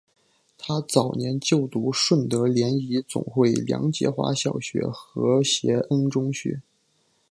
[0.57, 6.63] 她早年就读顺德联谊总会梁洁华小学和协恩中学。